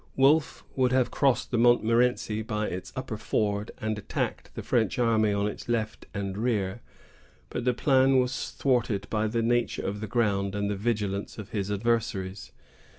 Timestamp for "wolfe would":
0.15-0.91